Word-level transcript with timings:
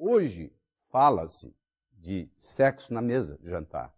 Hoje 0.00 0.52
fala-se 0.92 1.52
de 1.92 2.30
sexo 2.36 2.94
na 2.94 3.02
mesa 3.02 3.36
de 3.36 3.50
jantar. 3.50 3.92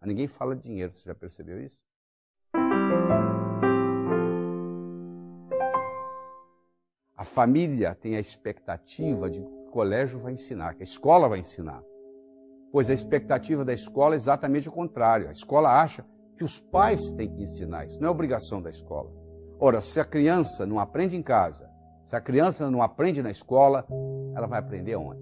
Mas 0.00 0.08
ninguém 0.08 0.26
fala 0.26 0.56
de 0.56 0.62
dinheiro, 0.62 0.94
você 0.94 1.04
já 1.04 1.14
percebeu 1.14 1.62
isso? 1.62 1.78
A 7.14 7.24
família 7.24 7.94
tem 7.94 8.16
a 8.16 8.20
expectativa 8.20 9.28
de 9.28 9.42
que 9.42 9.46
o 9.46 9.70
colégio 9.70 10.18
vai 10.18 10.32
ensinar, 10.32 10.76
que 10.76 10.82
a 10.82 10.84
escola 10.84 11.28
vai 11.28 11.40
ensinar. 11.40 11.84
Pois 12.72 12.88
a 12.88 12.94
expectativa 12.94 13.66
da 13.66 13.74
escola 13.74 14.14
é 14.14 14.16
exatamente 14.16 14.70
o 14.70 14.72
contrário. 14.72 15.28
A 15.28 15.32
escola 15.32 15.78
acha 15.78 16.06
que 16.38 16.42
os 16.42 16.58
pais 16.58 17.10
têm 17.10 17.30
que 17.30 17.42
ensinar 17.42 17.84
isso, 17.84 18.00
não 18.00 18.08
é 18.08 18.10
obrigação 18.10 18.62
da 18.62 18.70
escola. 18.70 19.12
Ora, 19.60 19.82
se 19.82 20.00
a 20.00 20.06
criança 20.06 20.64
não 20.64 20.80
aprende 20.80 21.14
em 21.14 21.22
casa, 21.22 21.70
se 22.04 22.16
a 22.16 22.20
criança 22.20 22.70
não 22.70 22.82
aprende 22.82 23.22
na 23.22 23.30
escola, 23.30 23.86
ela 24.34 24.46
vai 24.46 24.58
aprender 24.58 24.96
onde? 24.96 25.20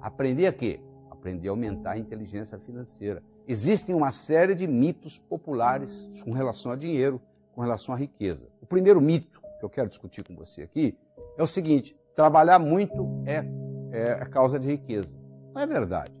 Aprender 0.00 0.46
a 0.46 0.52
quê? 0.52 0.80
Aprender 1.10 1.48
a 1.48 1.52
aumentar 1.52 1.92
a 1.92 1.98
inteligência 1.98 2.58
financeira. 2.58 3.22
Existem 3.46 3.94
uma 3.94 4.10
série 4.10 4.54
de 4.54 4.66
mitos 4.66 5.18
populares 5.18 6.08
com 6.24 6.32
relação 6.32 6.72
a 6.72 6.76
dinheiro, 6.76 7.20
com 7.54 7.60
relação 7.60 7.94
à 7.94 7.98
riqueza. 7.98 8.48
O 8.60 8.66
primeiro 8.66 9.00
mito 9.00 9.40
que 9.58 9.64
eu 9.64 9.70
quero 9.70 9.88
discutir 9.88 10.24
com 10.24 10.34
você 10.34 10.62
aqui 10.62 10.96
é 11.36 11.42
o 11.42 11.46
seguinte: 11.46 11.96
trabalhar 12.14 12.58
muito 12.58 13.22
é, 13.26 13.44
é 13.90 14.12
a 14.12 14.26
causa 14.26 14.58
de 14.58 14.68
riqueza. 14.68 15.14
Não 15.54 15.62
é 15.62 15.66
verdade. 15.66 16.12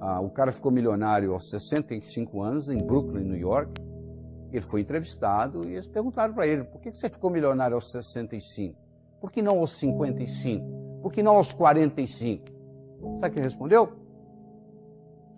Ah, 0.00 0.20
o 0.20 0.30
cara 0.30 0.52
ficou 0.52 0.70
milionário 0.70 1.32
aos 1.32 1.50
65 1.50 2.40
anos 2.40 2.68
em 2.68 2.78
Brooklyn, 2.78 3.24
New 3.24 3.36
York. 3.36 3.72
Ele 4.52 4.62
foi 4.62 4.80
entrevistado 4.80 5.68
e 5.68 5.74
eles 5.74 5.86
perguntaram 5.86 6.32
para 6.34 6.46
ele: 6.46 6.64
por 6.64 6.80
que 6.80 6.92
você 6.92 7.08
ficou 7.08 7.30
milionário 7.30 7.74
aos 7.74 7.90
65? 7.90 8.76
Por 9.20 9.30
que 9.30 9.42
não 9.42 9.58
aos 9.58 9.72
55? 9.78 11.00
Por 11.02 11.12
que 11.12 11.22
não 11.22 11.36
aos 11.36 11.52
45? 11.52 12.44
Sabe 13.16 13.28
o 13.28 13.32
que 13.32 13.38
ele 13.38 13.46
respondeu? 13.46 13.92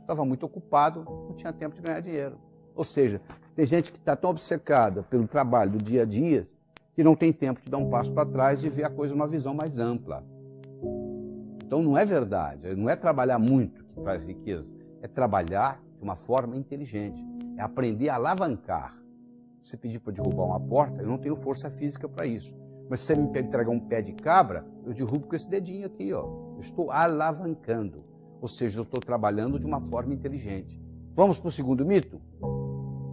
Estava 0.00 0.24
muito 0.24 0.44
ocupado, 0.44 1.05
não 1.05 1.34
tinha 1.34 1.52
tempo 1.52 1.77
de 1.77 1.83
ganhar 1.83 2.00
dinheiro. 2.00 2.39
Ou 2.75 2.84
seja, 2.84 3.20
tem 3.55 3.67
gente 3.67 3.92
que 3.92 3.98
está 3.98 4.17
tão 4.17 4.30
obcecada 4.30 5.02
pelo 5.02 5.27
trabalho 5.27 5.72
do 5.72 5.78
dia 5.78 6.02
a 6.02 6.05
dia 6.05 6.45
que 6.95 7.05
não 7.05 7.14
tem 7.14 7.33
tempo 7.33 7.61
de 7.61 7.70
dar 7.70 7.78
um 7.78 7.89
passo 7.89 8.12
para 8.12 8.28
trás 8.28 8.64
e 8.64 8.69
ver 8.69 8.84
a 8.84 8.91
coisa 8.91 9.14
numa 9.14 9.27
visão 9.27 9.55
mais 9.55 9.78
ampla. 9.78 10.24
Então 11.64 11.83
não 11.83 11.97
é 11.97 12.05
verdade, 12.05 12.74
não 12.74 12.91
é 12.91 12.97
trabalhar 12.97 13.39
muito 13.39 13.84
que 13.84 13.95
traz 14.00 14.27
riqueza, 14.27 14.74
é 15.00 15.06
trabalhar 15.06 15.80
de 15.97 16.02
uma 16.02 16.17
forma 16.17 16.56
inteligente, 16.56 17.22
é 17.61 17.62
aprender 17.62 18.08
a 18.08 18.14
alavancar. 18.14 18.97
Se 19.62 19.77
pedir 19.77 20.00
para 20.00 20.14
derrubar 20.14 20.44
uma 20.44 20.58
porta, 20.58 21.03
eu 21.03 21.06
não 21.06 21.19
tenho 21.19 21.36
força 21.36 21.70
física 21.70 22.08
para 22.08 22.25
isso. 22.25 22.56
Mas 22.89 23.00
se 23.00 23.06
você 23.06 23.14
me 23.14 23.25
entregar 23.39 23.70
um 23.70 23.78
pé 23.78 24.00
de 24.00 24.12
cabra, 24.14 24.67
eu 24.83 24.94
derrubo 24.94 25.27
com 25.27 25.36
esse 25.36 25.48
dedinho 25.48 25.86
aqui, 25.86 26.11
ó. 26.12 26.25
Eu 26.55 26.61
estou 26.61 26.91
alavancando. 26.91 28.02
Ou 28.41 28.48
seja, 28.48 28.80
eu 28.80 28.83
estou 28.84 28.98
trabalhando 28.98 29.58
de 29.58 29.67
uma 29.67 29.78
forma 29.78 30.14
inteligente. 30.14 30.83
Vamos 31.14 31.39
para 31.39 31.48
o 31.48 31.52
segundo 31.52 31.84
mito? 31.84 32.19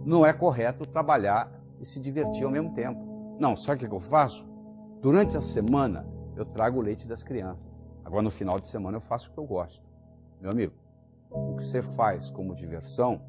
Não 0.06 0.24
é 0.24 0.32
correto 0.32 0.86
trabalhar 0.86 1.52
e 1.78 1.84
se 1.84 2.00
divertir 2.00 2.44
ao 2.44 2.50
mesmo 2.50 2.72
tempo. 2.72 3.36
Não, 3.38 3.54
sabe 3.54 3.84
o 3.84 3.88
que 3.88 3.94
eu 3.94 4.00
faço? 4.00 4.48
Durante 5.02 5.36
a 5.36 5.42
semana, 5.42 6.06
eu 6.34 6.46
trago 6.46 6.78
o 6.78 6.82
leite 6.82 7.06
das 7.06 7.22
crianças. 7.22 7.84
Agora, 8.02 8.22
no 8.22 8.30
final 8.30 8.58
de 8.58 8.66
semana, 8.66 8.96
eu 8.96 9.02
faço 9.02 9.28
o 9.28 9.32
que 9.34 9.38
eu 9.38 9.44
gosto. 9.44 9.86
Meu 10.40 10.50
amigo, 10.50 10.72
o 11.30 11.54
que 11.54 11.64
você 11.64 11.82
faz 11.82 12.30
como 12.30 12.54
diversão, 12.54 13.20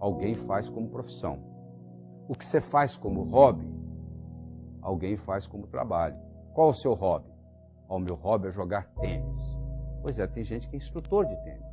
alguém 0.00 0.34
faz 0.34 0.68
como 0.68 0.88
profissão. 0.88 1.38
O 2.26 2.34
que 2.34 2.44
você 2.44 2.60
faz 2.60 2.96
como 2.96 3.22
hobby, 3.24 3.68
alguém 4.80 5.16
faz 5.16 5.46
como 5.46 5.66
trabalho. 5.66 6.16
Qual 6.54 6.70
o 6.70 6.74
seu 6.74 6.94
hobby? 6.94 7.30
O 7.88 7.98
meu 7.98 8.14
hobby 8.14 8.48
é 8.48 8.50
jogar 8.50 8.86
tênis. 9.00 9.58
Pois 10.00 10.18
é, 10.18 10.26
tem 10.26 10.42
gente 10.42 10.68
que 10.68 10.76
é 10.76 10.78
instrutor 10.78 11.26
de 11.26 11.36
tênis. 11.42 11.68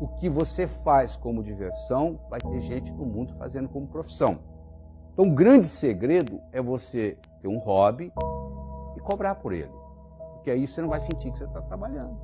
O 0.00 0.08
que 0.18 0.28
você 0.28 0.66
faz 0.66 1.16
como 1.16 1.42
diversão, 1.42 2.20
vai 2.28 2.40
ter 2.40 2.60
gente 2.60 2.92
no 2.92 3.06
mundo 3.06 3.34
fazendo 3.34 3.68
como 3.68 3.86
profissão. 3.86 4.38
Então, 5.12 5.28
o 5.28 5.34
grande 5.34 5.66
segredo 5.66 6.40
é 6.52 6.60
você 6.60 7.16
ter 7.40 7.48
um 7.48 7.58
hobby 7.58 8.12
e 8.96 9.00
cobrar 9.00 9.36
por 9.36 9.52
ele. 9.52 9.72
Porque 10.34 10.50
aí 10.50 10.66
você 10.66 10.80
não 10.80 10.88
vai 10.88 11.00
sentir 11.00 11.32
que 11.32 11.38
você 11.38 11.44
está 11.44 11.60
trabalhando. 11.62 12.16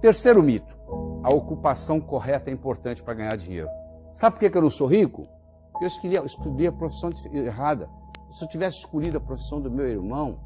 Terceiro 0.00 0.42
mito: 0.42 0.76
a 1.22 1.32
ocupação 1.32 2.00
correta 2.00 2.50
é 2.50 2.52
importante 2.52 3.02
para 3.02 3.14
ganhar 3.14 3.36
dinheiro. 3.36 3.68
Sabe 4.14 4.38
por 4.38 4.48
que 4.48 4.56
eu 4.56 4.62
não 4.62 4.70
sou 4.70 4.86
rico? 4.86 5.26
Porque 5.72 5.84
eu 5.84 5.88
escolhi, 5.88 6.16
escolhi 6.24 6.66
a 6.68 6.72
profissão 6.72 7.10
errada. 7.32 7.90
Se 8.30 8.44
eu 8.44 8.48
tivesse 8.48 8.78
escolhido 8.78 9.18
a 9.18 9.20
profissão 9.20 9.60
do 9.60 9.70
meu 9.70 9.88
irmão, 9.88 10.38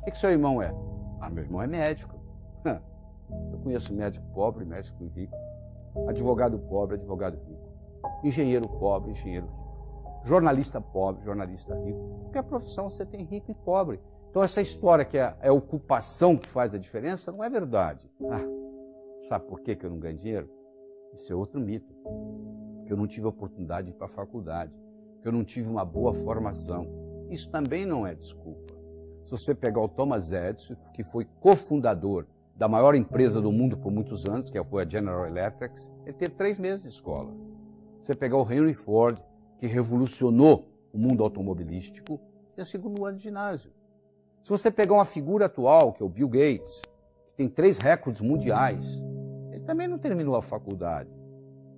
o 0.00 0.04
que, 0.04 0.10
que 0.10 0.18
seu 0.18 0.30
irmão 0.30 0.60
é? 0.60 0.74
Ah, 1.20 1.30
meu 1.30 1.42
irmão 1.44 1.62
é 1.62 1.66
médico. 1.66 2.14
Eu 3.52 3.58
conheço 3.58 3.92
médico 3.92 4.24
pobre, 4.32 4.64
médico 4.64 5.04
rico, 5.14 5.36
advogado 6.08 6.58
pobre, 6.58 6.96
advogado 6.96 7.36
rico, 7.46 7.68
engenheiro 8.24 8.66
pobre, 8.66 9.10
engenheiro 9.10 9.46
rico, 9.46 10.22
jornalista 10.24 10.80
pobre, 10.80 11.22
jornalista 11.22 11.74
rico. 11.74 12.20
Qualquer 12.22 12.42
profissão 12.44 12.88
você 12.88 13.04
tem 13.04 13.24
rico 13.24 13.50
e 13.50 13.54
pobre. 13.54 14.00
Então 14.30 14.42
essa 14.42 14.62
história 14.62 15.04
que 15.04 15.18
é, 15.18 15.36
é 15.42 15.48
a 15.48 15.52
ocupação 15.52 16.38
que 16.38 16.48
faz 16.48 16.72
a 16.72 16.78
diferença 16.78 17.30
não 17.30 17.44
é 17.44 17.50
verdade. 17.50 18.10
Ah, 18.30 18.46
sabe 19.28 19.46
por 19.46 19.60
que 19.60 19.76
eu 19.84 19.90
não 19.90 19.98
ganho 19.98 20.16
dinheiro? 20.16 20.48
Isso 21.14 21.30
é 21.30 21.36
outro 21.36 21.60
mito. 21.60 21.94
Porque 22.88 22.94
eu 22.94 22.96
não 22.96 23.06
tive 23.06 23.26
oportunidade 23.26 23.88
de 23.88 23.92
ir 23.92 23.96
para 23.96 24.06
a 24.06 24.08
faculdade, 24.10 24.72
porque 25.12 25.28
eu 25.28 25.32
não 25.32 25.44
tive 25.44 25.68
uma 25.68 25.84
boa 25.84 26.14
formação 26.14 27.08
isso 27.30 27.50
também 27.50 27.84
não 27.84 28.06
é 28.06 28.14
desculpa. 28.14 28.74
Se 29.24 29.32
você 29.32 29.54
pegar 29.54 29.80
o 29.80 29.88
Thomas 29.88 30.32
Edison, 30.32 30.74
que 30.94 31.04
foi 31.04 31.26
cofundador 31.40 32.26
da 32.56 32.66
maior 32.66 32.94
empresa 32.94 33.40
do 33.40 33.52
mundo 33.52 33.76
por 33.76 33.92
muitos 33.92 34.24
anos, 34.24 34.48
que 34.48 34.62
foi 34.64 34.82
a 34.82 34.88
General 34.88 35.26
Electric, 35.26 35.74
ele 36.04 36.14
teve 36.14 36.34
três 36.34 36.58
meses 36.58 36.80
de 36.80 36.88
escola. 36.88 37.30
Se 38.00 38.06
você 38.06 38.14
pegar 38.14 38.38
o 38.38 38.50
Henry 38.50 38.72
Ford, 38.72 39.20
que 39.58 39.66
revolucionou 39.66 40.66
o 40.92 40.98
mundo 40.98 41.22
automobilístico, 41.22 42.18
tinha 42.54 42.64
segundo 42.64 43.04
ano 43.04 43.18
de 43.18 43.24
ginásio. 43.24 43.70
Se 44.42 44.50
você 44.50 44.70
pegar 44.70 44.94
uma 44.94 45.04
figura 45.04 45.44
atual, 45.44 45.92
que 45.92 46.02
é 46.02 46.06
o 46.06 46.08
Bill 46.08 46.28
Gates, 46.28 46.80
que 47.26 47.36
tem 47.36 47.48
três 47.48 47.76
recordes 47.76 48.22
mundiais, 48.22 49.02
ele 49.52 49.64
também 49.64 49.86
não 49.86 49.98
terminou 49.98 50.34
a 50.34 50.40
faculdade. 50.40 51.10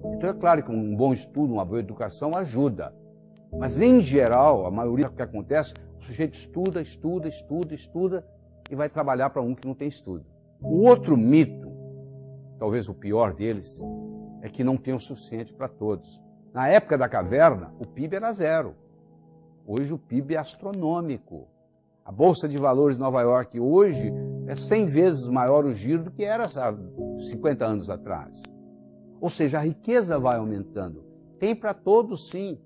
Então 0.05 0.31
é 0.31 0.33
claro 0.33 0.63
que 0.63 0.71
um 0.71 0.97
bom 0.97 1.13
estudo, 1.13 1.53
uma 1.53 1.65
boa 1.65 1.81
educação 1.81 2.37
ajuda. 2.37 2.95
Mas, 3.53 3.81
em 3.81 4.01
geral, 4.01 4.67
a 4.67 4.71
maioria 4.71 5.09
do 5.09 5.15
que 5.15 5.23
acontece, 5.23 5.75
o 5.99 6.03
sujeito 6.03 6.35
estuda, 6.35 6.81
estuda, 6.81 7.29
estuda, 7.29 7.75
estuda 7.75 8.27
e 8.71 8.75
vai 8.75 8.89
trabalhar 8.89 9.31
para 9.31 9.43
um 9.43 9.55
que 9.55 9.67
não 9.67 9.75
tem 9.75 9.89
estudo. 9.89 10.25
O 10.63 10.87
outro 10.87 11.17
mito, 11.17 11.71
talvez 12.59 12.89
o 12.89 12.95
pior 12.95 13.35
deles, 13.35 13.81
é 14.43 14.49
que 14.49 14.63
não 14.63 14.77
tem 14.77 14.95
o 14.95 15.01
suficiente 15.01 15.53
para 15.53 15.69
todos. 15.69 16.23
Na 16.53 16.69
época 16.69 16.97
da 16.97 17.09
caverna, 17.09 17.73
o 17.79 17.87
PIB 17.87 18.17
era 18.17 18.33
zero. 18.33 18.75
Hoje 19.67 19.93
o 19.93 19.99
PIB 19.99 20.35
é 20.35 20.39
astronômico. 20.39 21.49
A 22.05 22.11
Bolsa 22.11 22.49
de 22.49 22.59
Valores 22.59 22.97
de 22.97 23.03
Nova 23.03 23.21
York 23.23 23.61
hoje 23.61 24.13
é 24.47 24.55
100 24.55 24.87
vezes 24.87 25.29
maior 25.29 25.65
o 25.65 25.73
giro 25.73 26.05
do 26.05 26.11
que 26.11 26.25
era 26.25 26.45
há 26.45 26.75
50 27.19 27.65
anos 27.65 27.91
atrás. 27.91 28.43
Ou 29.21 29.29
seja, 29.29 29.59
a 29.59 29.63
riqueza 29.63 30.19
vai 30.19 30.37
aumentando. 30.37 31.05
Tem 31.39 31.55
para 31.55 31.75
todos, 31.75 32.31
sim. 32.31 32.59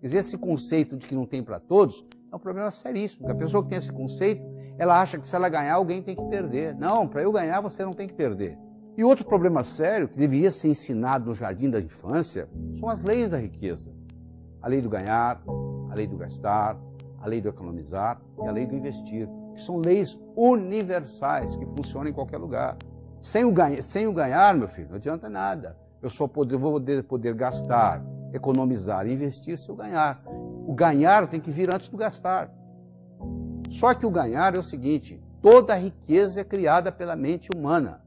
Quer 0.00 0.14
esse 0.14 0.36
conceito 0.38 0.96
de 0.96 1.06
que 1.06 1.14
não 1.14 1.26
tem 1.26 1.42
para 1.42 1.60
todos 1.60 2.04
é 2.32 2.36
um 2.36 2.38
problema 2.38 2.70
seríssimo. 2.70 3.20
Porque 3.20 3.32
a 3.32 3.44
pessoa 3.44 3.62
que 3.62 3.68
tem 3.68 3.78
esse 3.78 3.92
conceito, 3.92 4.42
ela 4.78 5.00
acha 5.00 5.18
que 5.18 5.26
se 5.26 5.34
ela 5.36 5.48
ganhar, 5.48 5.74
alguém 5.74 6.02
tem 6.02 6.16
que 6.16 6.24
perder. 6.24 6.74
Não, 6.74 7.06
para 7.06 7.22
eu 7.22 7.30
ganhar, 7.30 7.60
você 7.60 7.84
não 7.84 7.92
tem 7.92 8.08
que 8.08 8.14
perder. 8.14 8.58
E 8.96 9.04
outro 9.04 9.24
problema 9.24 9.62
sério, 9.62 10.08
que 10.08 10.16
deveria 10.16 10.50
ser 10.50 10.68
ensinado 10.68 11.26
no 11.26 11.34
jardim 11.34 11.70
da 11.70 11.80
infância, 11.80 12.48
são 12.78 12.88
as 12.88 13.02
leis 13.02 13.30
da 13.30 13.38
riqueza. 13.38 13.90
A 14.60 14.68
lei 14.68 14.80
do 14.80 14.88
ganhar, 14.88 15.42
a 15.90 15.94
lei 15.94 16.06
do 16.06 16.16
gastar, 16.16 16.78
a 17.20 17.26
lei 17.26 17.40
do 17.40 17.48
economizar 17.48 18.20
e 18.42 18.46
a 18.46 18.50
lei 18.50 18.66
do 18.66 18.74
investir, 18.74 19.28
que 19.54 19.60
são 19.60 19.76
leis 19.76 20.18
universais 20.36 21.56
que 21.56 21.64
funcionam 21.66 22.10
em 22.10 22.12
qualquer 22.12 22.38
lugar. 22.38 22.76
Sem 23.22 23.44
o, 23.44 23.52
ganha, 23.52 23.82
sem 23.82 24.06
o 24.06 24.12
ganhar, 24.12 24.54
meu 24.56 24.68
filho, 24.68 24.88
não 24.88 24.96
adianta 24.96 25.28
nada. 25.28 25.76
Eu 26.02 26.08
só 26.08 26.26
poder, 26.26 26.56
vou 26.56 26.80
poder, 27.06 27.34
gastar, 27.34 28.02
economizar 28.32 29.06
investir 29.06 29.58
se 29.58 29.68
eu 29.68 29.76
ganhar. 29.76 30.22
O 30.66 30.72
ganhar 30.72 31.26
tem 31.28 31.40
que 31.40 31.50
vir 31.50 31.72
antes 31.72 31.88
do 31.88 31.96
gastar. 31.96 32.50
Só 33.68 33.92
que 33.92 34.06
o 34.06 34.10
ganhar 34.10 34.54
é 34.54 34.58
o 34.58 34.62
seguinte: 34.62 35.22
toda 35.42 35.74
riqueza 35.74 36.40
é 36.40 36.44
criada 36.44 36.90
pela 36.90 37.14
mente 37.14 37.50
humana. 37.54 38.00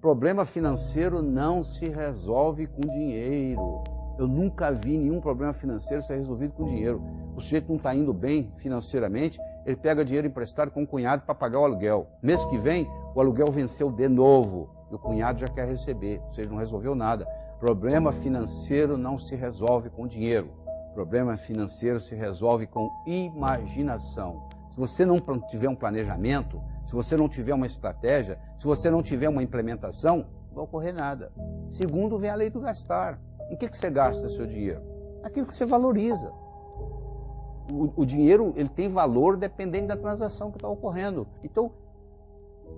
Problema 0.00 0.44
financeiro 0.44 1.22
não 1.22 1.64
se 1.64 1.88
resolve 1.88 2.66
com 2.66 2.80
dinheiro. 2.82 3.82
Eu 4.18 4.28
nunca 4.28 4.70
vi 4.70 4.96
nenhum 4.96 5.20
problema 5.20 5.52
financeiro 5.52 6.02
ser 6.02 6.16
resolvido 6.16 6.52
com 6.52 6.64
dinheiro. 6.64 7.02
O 7.34 7.40
sujeito 7.40 7.68
não 7.68 7.76
está 7.76 7.94
indo 7.94 8.12
bem 8.12 8.52
financeiramente, 8.56 9.40
ele 9.66 9.76
pega 9.76 10.04
dinheiro 10.04 10.26
emprestado 10.26 10.70
com 10.70 10.82
o 10.82 10.86
cunhado 10.86 11.22
para 11.22 11.34
pagar 11.34 11.60
o 11.60 11.64
aluguel. 11.64 12.06
Mês 12.22 12.44
que 12.46 12.58
vem, 12.58 12.86
o 13.14 13.20
aluguel 13.20 13.50
venceu 13.50 13.90
de 13.90 14.08
novo 14.08 14.79
e 14.90 14.94
o 14.94 14.98
cunhado 14.98 15.38
já 15.38 15.48
quer 15.48 15.66
receber, 15.66 16.20
ou 16.26 16.32
seja, 16.32 16.50
não 16.50 16.56
resolveu 16.56 16.94
nada. 16.94 17.26
Problema 17.58 18.10
financeiro 18.10 18.96
não 18.96 19.18
se 19.18 19.36
resolve 19.36 19.90
com 19.90 20.06
dinheiro. 20.06 20.50
Problema 20.94 21.36
financeiro 21.36 22.00
se 22.00 22.14
resolve 22.14 22.66
com 22.66 22.90
imaginação. 23.06 24.48
se 24.72 24.78
você 24.78 25.04
não 25.04 25.20
tiver 25.20 25.68
um 25.68 25.74
planejamento, 25.74 26.60
se 26.86 26.92
você 26.92 27.16
não 27.16 27.28
tiver 27.28 27.54
uma 27.54 27.66
estratégia, 27.66 28.38
se 28.58 28.66
você 28.66 28.90
não 28.90 29.02
tiver 29.02 29.28
uma 29.28 29.42
implementação, 29.42 30.26
não 30.48 30.54
vai 30.54 30.64
ocorrer 30.64 30.94
nada. 30.94 31.32
Segundo, 31.68 32.16
vem 32.16 32.30
a 32.30 32.34
lei 32.34 32.50
do 32.50 32.60
gastar. 32.60 33.20
Em 33.50 33.56
que, 33.56 33.68
que 33.68 33.76
você 33.76 33.90
gasta 33.90 34.28
seu 34.28 34.46
dinheiro? 34.46 34.80
Aquilo 35.22 35.46
que 35.46 35.54
você 35.54 35.64
valoriza. 35.64 36.32
O, 37.70 38.02
o 38.02 38.06
dinheiro 38.06 38.52
ele 38.56 38.68
tem 38.68 38.88
valor 38.88 39.36
dependendo 39.36 39.88
da 39.88 39.96
transação 39.96 40.50
que 40.50 40.56
está 40.56 40.68
ocorrendo. 40.68 41.26
Então, 41.44 41.72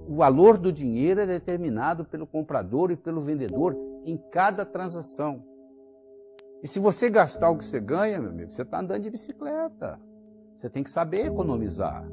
o 0.07 0.17
valor 0.17 0.59
do 0.59 0.73
dinheiro 0.73 1.21
é 1.21 1.27
determinado 1.27 2.05
pelo 2.05 2.27
comprador 2.27 2.91
e 2.91 2.97
pelo 2.97 3.21
vendedor 3.21 3.77
em 4.05 4.17
cada 4.17 4.65
transação. 4.65 5.45
E 6.63 6.69
se 6.69 6.79
você 6.79 7.11
gastar 7.11 7.51
o 7.51 7.59
que 7.59 7.65
você 7.65 7.81
ganha, 7.81 8.21
meu 8.21 8.31
amigo, 8.31 8.51
você 8.51 8.63
está 8.63 8.81
andando 8.81 9.03
de 9.03 9.11
bicicleta. 9.11 10.01
Você 10.57 10.71
tem 10.71 10.83
que 10.83 10.91
saber 10.91 11.27
economizar. 11.27 12.05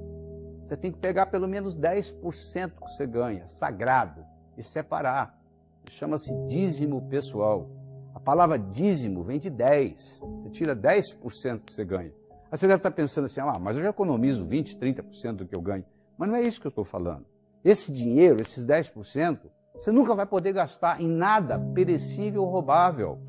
Você 0.63 0.75
tem 0.77 0.91
que 0.91 0.97
pegar 0.97 1.27
pelo 1.27 1.47
menos 1.47 1.75
10% 1.77 2.71
que 2.71 2.91
você 2.91 3.05
ganha, 3.05 3.45
sagrado, 3.47 4.25
e 4.57 4.63
separar. 4.63 5.39
Chama-se 5.89 6.33
dízimo 6.45 7.01
pessoal. 7.09 7.69
A 8.13 8.19
palavra 8.19 8.57
dízimo 8.57 9.23
vem 9.23 9.39
de 9.39 9.49
10. 9.49 10.19
Você 10.19 10.49
tira 10.49 10.75
10% 10.75 11.61
que 11.63 11.73
você 11.73 11.85
ganha. 11.85 12.11
Aí 12.51 12.57
você 12.57 12.67
deve 12.67 12.77
estar 12.77 12.91
pensando 12.91 13.25
assim, 13.25 13.39
ah, 13.39 13.57
mas 13.59 13.77
eu 13.77 13.83
já 13.83 13.89
economizo 13.89 14.43
20, 14.43 14.77
30% 14.77 15.33
do 15.33 15.45
que 15.47 15.55
eu 15.55 15.61
ganho. 15.61 15.85
Mas 16.17 16.27
não 16.27 16.35
é 16.35 16.41
isso 16.41 16.59
que 16.59 16.67
eu 16.67 16.69
estou 16.69 16.83
falando. 16.83 17.25
Esse 17.63 17.91
dinheiro, 17.91 18.41
esses 18.41 18.65
10%, 18.65 19.39
você 19.73 19.91
nunca 19.91 20.13
vai 20.13 20.25
poder 20.25 20.53
gastar 20.53 21.01
em 21.01 21.07
nada 21.07 21.59
perecível 21.73 22.43
ou 22.43 22.49
roubável. 22.49 23.19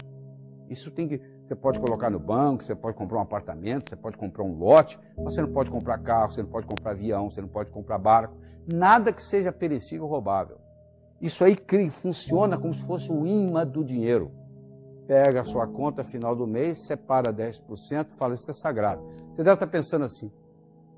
Isso 0.69 0.91
tem 0.91 1.09
que. 1.09 1.21
Você 1.47 1.55
pode 1.57 1.81
colocar 1.81 2.11
no 2.11 2.19
banco, 2.19 2.63
você 2.63 2.77
pode 2.77 2.97
comprar 2.97 3.19
um 3.19 3.23
apartamento, 3.23 3.91
você 3.91 3.97
pode 3.97 4.17
comprar 4.17 4.45
um 4.45 4.57
lote, 4.57 5.01
mas 5.17 5.35
você 5.35 5.43
não 5.43 5.53
pode 5.53 5.69
comprar 5.69 5.99
carro, 5.99 6.31
você 6.31 6.43
não 6.43 6.49
pode 6.49 6.67
comprar 6.67 6.93
avião, 6.93 7.29
você 7.29 7.41
não 7.41 7.49
pode 7.49 7.71
comprar 7.71 7.99
barco. 7.99 8.37
Nada 8.73 9.13
que 9.13 9.21
seja 9.21 9.51
perecível 9.51 10.05
ou 10.05 10.11
roubável. 10.11 10.59
Isso 11.21 11.45
aí 11.45 11.59
funciona 11.91 12.57
como 12.57 12.73
se 12.73 12.83
fosse 12.87 13.13
o 13.13 13.27
imã 13.27 13.67
do 13.67 13.85
dinheiro. 13.85 14.31
Pega 15.07 15.41
a 15.41 15.45
sua 15.45 15.67
conta 15.67 16.05
final 16.05 16.37
do 16.37 16.47
mês, 16.47 16.87
separa 16.87 17.33
10%, 17.33 18.13
fala 18.13 18.35
isso 18.35 18.49
é 18.49 18.55
sagrado. 18.55 19.03
Você 19.35 19.43
deve 19.43 19.55
estar 19.55 19.67
pensando 19.67 20.05
assim, 20.05 20.31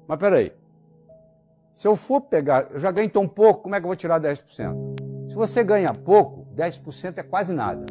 mas 0.06 0.18
peraí, 0.18 0.52
se 1.72 1.88
eu 1.88 1.96
for 1.96 2.20
pegar, 2.20 2.68
eu 2.70 2.78
já 2.78 2.90
ganho 2.90 3.08
tão 3.08 3.26
pouco, 3.26 3.62
como 3.62 3.74
é 3.74 3.80
que 3.80 3.84
eu 3.84 3.88
vou 3.88 3.96
tirar 3.96 4.20
10%? 4.20 5.30
Se 5.30 5.34
você 5.34 5.64
ganha 5.64 5.94
pouco, 5.94 6.46
10% 6.54 7.18
é 7.18 7.22
quase 7.22 7.54
nada. 7.54 7.86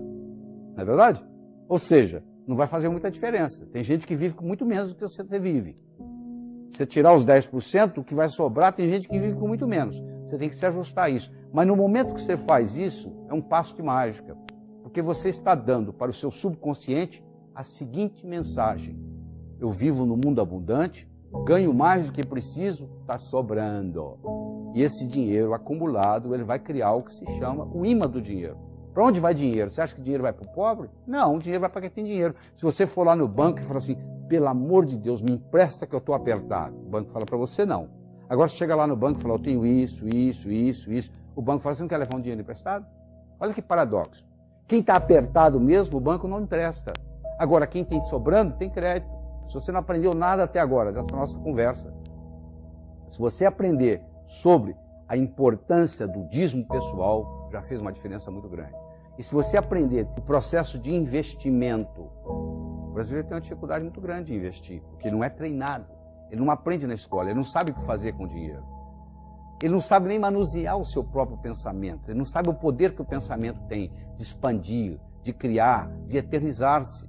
Não 0.75 0.81
é 0.81 0.85
verdade? 0.85 1.25
Ou 1.67 1.79
seja, 1.79 2.23
não 2.45 2.55
vai 2.55 2.67
fazer 2.67 2.89
muita 2.89 3.09
diferença. 3.09 3.65
Tem 3.65 3.83
gente 3.83 4.05
que 4.05 4.15
vive 4.15 4.35
com 4.35 4.45
muito 4.45 4.65
menos 4.65 4.93
do 4.93 4.95
que 4.95 5.01
você 5.01 5.23
vive. 5.39 5.79
Se 6.69 6.77
você 6.77 6.85
tirar 6.85 7.13
os 7.13 7.25
10%, 7.25 7.97
o 7.97 8.03
que 8.03 8.13
vai 8.13 8.29
sobrar, 8.29 8.71
tem 8.73 8.87
gente 8.87 9.07
que 9.07 9.19
vive 9.19 9.35
com 9.35 9.47
muito 9.47 9.67
menos. 9.67 10.01
Você 10.25 10.37
tem 10.37 10.49
que 10.49 10.55
se 10.55 10.65
ajustar 10.65 11.05
a 11.05 11.09
isso. 11.09 11.31
Mas 11.51 11.67
no 11.67 11.75
momento 11.75 12.13
que 12.13 12.21
você 12.21 12.37
faz 12.37 12.77
isso, 12.77 13.13
é 13.29 13.33
um 13.33 13.41
passo 13.41 13.75
de 13.75 13.83
mágica. 13.83 14.37
Porque 14.81 15.01
você 15.01 15.29
está 15.29 15.55
dando 15.55 15.91
para 15.91 16.11
o 16.11 16.13
seu 16.13 16.31
subconsciente 16.31 17.23
a 17.53 17.63
seguinte 17.63 18.25
mensagem: 18.25 18.97
Eu 19.59 19.69
vivo 19.69 20.05
no 20.05 20.15
mundo 20.15 20.39
abundante, 20.39 21.09
ganho 21.43 21.73
mais 21.73 22.05
do 22.05 22.11
que 22.11 22.25
preciso, 22.25 22.89
está 23.01 23.17
sobrando. 23.17 24.17
E 24.73 24.81
esse 24.81 25.05
dinheiro 25.07 25.53
acumulado, 25.53 26.33
ele 26.33 26.43
vai 26.43 26.59
criar 26.59 26.93
o 26.93 27.03
que 27.03 27.13
se 27.13 27.25
chama 27.37 27.67
o 27.73 27.85
imã 27.85 28.07
do 28.07 28.21
dinheiro. 28.21 28.57
Para 28.93 29.05
onde 29.05 29.19
vai 29.19 29.33
dinheiro? 29.33 29.69
Você 29.69 29.81
acha 29.81 29.95
que 29.95 30.01
dinheiro 30.01 30.23
vai 30.23 30.33
para 30.33 30.45
o 30.45 30.51
pobre? 30.51 30.89
Não, 31.07 31.35
o 31.35 31.39
dinheiro 31.39 31.61
vai 31.61 31.69
para 31.69 31.81
quem 31.81 31.89
tem 31.89 32.03
dinheiro. 32.03 32.35
Se 32.55 32.63
você 32.63 32.85
for 32.85 33.05
lá 33.05 33.15
no 33.15 33.27
banco 33.27 33.59
e 33.59 33.63
falar 33.63 33.77
assim, 33.77 33.97
pelo 34.27 34.47
amor 34.47 34.85
de 34.85 34.97
Deus, 34.97 35.21
me 35.21 35.31
empresta 35.31 35.87
que 35.87 35.95
eu 35.95 35.99
estou 35.99 36.13
apertado. 36.13 36.75
O 36.75 36.89
banco 36.89 37.09
fala 37.11 37.25
para 37.25 37.37
você 37.37 37.65
não. 37.65 37.89
Agora 38.29 38.49
você 38.49 38.57
chega 38.57 38.75
lá 38.75 38.85
no 38.85 38.95
banco 38.95 39.19
e 39.19 39.21
fala, 39.21 39.35
eu 39.35 39.39
tenho 39.39 39.65
isso, 39.65 40.07
isso, 40.07 40.51
isso, 40.51 40.91
isso. 40.91 41.11
O 41.35 41.41
banco 41.41 41.61
fala, 41.61 41.75
você 41.75 41.81
não 41.81 41.89
quer 41.89 41.97
levar 41.97 42.15
um 42.15 42.21
dinheiro 42.21 42.41
emprestado? 42.41 42.85
Olha 43.39 43.53
que 43.53 43.61
paradoxo. 43.61 44.25
Quem 44.67 44.79
está 44.79 44.95
apertado 44.95 45.59
mesmo, 45.59 45.97
o 45.97 46.01
banco 46.01 46.27
não 46.27 46.41
empresta. 46.41 46.93
Agora, 47.37 47.65
quem 47.65 47.83
tem 47.83 48.01
sobrando, 48.03 48.55
tem 48.55 48.69
crédito. 48.69 49.20
Se 49.45 49.53
você 49.53 49.71
não 49.71 49.79
aprendeu 49.79 50.13
nada 50.13 50.43
até 50.43 50.59
agora 50.59 50.91
dessa 50.91 51.15
nossa 51.15 51.37
conversa, 51.37 51.93
se 53.07 53.19
você 53.19 53.45
aprender 53.45 54.01
sobre 54.25 54.75
a 55.07 55.17
importância 55.17 56.07
do 56.07 56.25
dízimo 56.29 56.65
pessoal, 56.67 57.49
já 57.51 57.61
fez 57.61 57.81
uma 57.81 57.91
diferença 57.91 58.31
muito 58.31 58.47
grande. 58.47 58.73
E 59.17 59.23
se 59.23 59.33
você 59.33 59.57
aprender 59.57 60.07
o 60.17 60.21
processo 60.21 60.79
de 60.79 60.93
investimento, 60.93 62.09
o 62.25 62.91
brasileiro 62.93 63.27
tem 63.27 63.35
uma 63.35 63.41
dificuldade 63.41 63.83
muito 63.83 63.99
grande 63.99 64.31
de 64.31 64.35
investir, 64.35 64.81
porque 64.83 65.11
não 65.11 65.23
é 65.23 65.29
treinado. 65.29 65.85
Ele 66.29 66.39
não 66.39 66.49
aprende 66.49 66.87
na 66.87 66.93
escola, 66.93 67.25
ele 67.25 67.35
não 67.35 67.43
sabe 67.43 67.71
o 67.71 67.73
que 67.73 67.81
fazer 67.81 68.13
com 68.13 68.23
o 68.23 68.27
dinheiro. 68.27 68.63
Ele 69.61 69.73
não 69.73 69.81
sabe 69.81 70.07
nem 70.07 70.17
manusear 70.17 70.77
o 70.77 70.85
seu 70.85 71.03
próprio 71.03 71.37
pensamento, 71.37 72.09
ele 72.09 72.17
não 72.17 72.25
sabe 72.25 72.49
o 72.49 72.53
poder 72.53 72.95
que 72.95 73.01
o 73.01 73.05
pensamento 73.05 73.61
tem 73.67 73.91
de 74.15 74.23
expandir, 74.23 74.97
de 75.21 75.33
criar, 75.33 75.91
de 76.07 76.17
eternizar-se. 76.17 77.05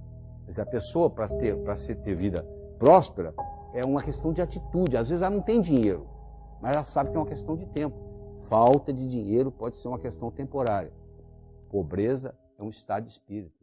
Mas 0.52 0.58
a 0.58 0.66
pessoa, 0.66 1.08
para 1.08 1.26
ter, 1.28 1.56
para 1.62 1.74
ter 1.76 2.14
vida 2.14 2.46
próspera, 2.78 3.34
é 3.72 3.82
uma 3.86 4.02
questão 4.02 4.34
de 4.34 4.42
atitude. 4.42 4.98
Às 4.98 5.08
vezes 5.08 5.22
ela 5.22 5.34
não 5.34 5.40
tem 5.40 5.62
dinheiro, 5.62 6.06
mas 6.60 6.74
ela 6.74 6.84
sabe 6.84 7.10
que 7.10 7.16
é 7.16 7.18
uma 7.18 7.24
questão 7.24 7.56
de 7.56 7.64
tempo. 7.64 7.96
Falta 8.42 8.92
de 8.92 9.08
dinheiro 9.08 9.50
pode 9.50 9.78
ser 9.78 9.88
uma 9.88 9.98
questão 9.98 10.30
temporária. 10.30 10.92
Pobreza 11.70 12.34
é 12.58 12.62
um 12.62 12.68
estado 12.68 13.04
de 13.04 13.12
espírito. 13.12 13.61